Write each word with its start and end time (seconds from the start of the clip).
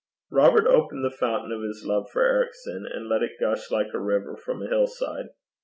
Robert 0.31 0.65
opened 0.67 1.05
the 1.05 1.11
fountain 1.15 1.51
of 1.51 1.61
his 1.61 1.85
love 1.85 2.09
for 2.09 2.23
Ericson, 2.23 2.87
and 2.91 3.07
let 3.07 3.21
it 3.21 3.39
gush 3.39 3.69
like 3.69 3.93
a 3.93 3.99
river 4.01 4.35
from 4.35 4.63
a 4.63 4.67
hillside. 4.67 5.27